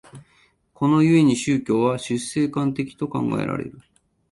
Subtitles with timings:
[0.73, 3.79] この故に宗教は出世間的と考えられる。